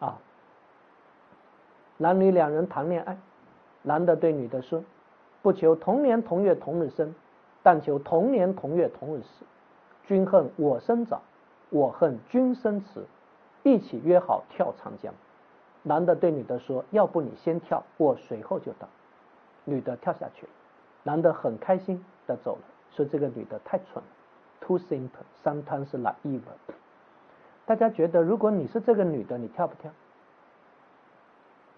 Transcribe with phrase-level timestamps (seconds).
[0.00, 0.18] 啊，
[1.98, 3.16] 男女两人谈恋爱，
[3.82, 4.82] 男的对女的说
[5.42, 7.14] ：“不求同年同月同日生，
[7.62, 9.44] 但求同年同月同日死。
[10.06, 11.22] 君恨我生早，
[11.68, 13.04] 我恨君生迟，
[13.62, 15.14] 一起约好跳长江。”
[15.84, 18.88] 男的对女的说：“要不你先跳，我随后就到。”
[19.64, 20.52] 女的跳下去了，
[21.02, 24.04] 男的很开心的走了，说这个女的太蠢了
[24.60, 26.40] ，too simple，sometimes naive。
[27.70, 29.92] 大家觉得，如果你是这个女的，你跳不跳？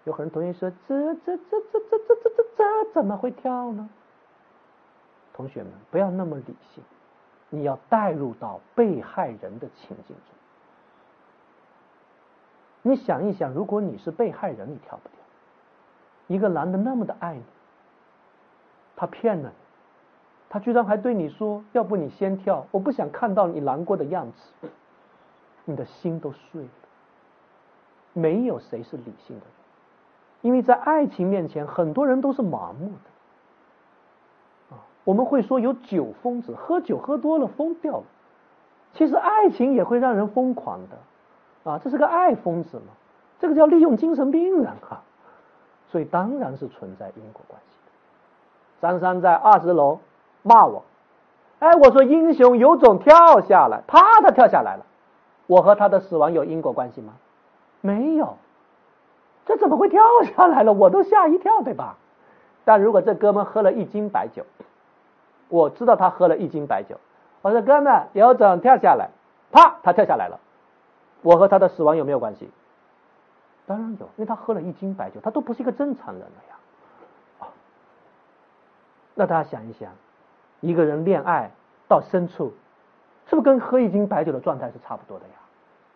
[0.04, 3.90] 有很多同学说：“这这这这这这这这这怎么会跳呢？”
[5.34, 6.82] 同学们，不要那么理性，
[7.50, 10.34] 你要带入到被害人的情境中。
[12.80, 15.18] 你想一想，如果你是被害人，你跳不跳？
[16.26, 17.44] 一个男的那么的爱你，
[18.96, 19.54] 他骗了你，
[20.48, 24.68] 他居然还对你说：“要不你先跳，我不想看到你难过的样子。”
[25.64, 26.68] 你的心都碎了。
[28.12, 29.54] 没有谁是理性的人，
[30.42, 34.76] 因为在爱情面前，很多人都是麻木的。
[34.76, 38.04] 啊，我们会说有酒疯子，喝酒喝多了疯掉了。
[38.92, 41.70] 其实爱情也会让人疯狂的。
[41.70, 42.92] 啊，这是个爱疯子嘛？
[43.38, 45.02] 这个叫利用精神病人哈，
[45.90, 47.92] 所以当然是存在因果关系的。
[48.80, 50.00] 张三在二十楼
[50.42, 50.84] 骂我，
[51.60, 54.84] 哎，我说英雄有种跳下来，啪，他跳下来了。
[55.52, 57.12] 我和他的死亡有因果关系吗？
[57.82, 58.38] 没有，
[59.44, 60.72] 这怎么会跳下来了？
[60.72, 61.96] 我都吓一跳，对吧？
[62.64, 64.46] 但如果这哥们喝了一斤白酒，
[65.48, 66.98] 我知道他喝了一斤白酒，
[67.42, 69.10] 我说哥们有种跳下来，
[69.50, 70.40] 啪，他跳下来了。
[71.20, 72.50] 我和他的死亡有没有关系？
[73.66, 76.56] 当然有，因为他喝了一斤白酒，他都不是一个正常人了呀。
[77.40, 77.42] 啊，
[79.14, 79.92] 那大家想一想，
[80.60, 81.50] 一个人恋爱
[81.88, 82.54] 到深处，
[83.26, 85.34] 是不是跟喝一斤白酒的状态是差不多的呀？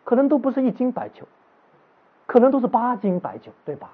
[0.06, 1.26] 可能都不是一斤白酒，
[2.26, 3.90] 可能都是八斤白酒，对吧？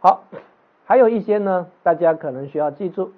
[0.00, 0.24] 好，
[0.84, 3.12] 还有一些呢，大家可能需要记住。